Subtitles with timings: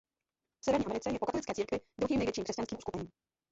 [0.61, 3.11] V severní Americe je po katolické církvi druhým největším křesťanským uskupením.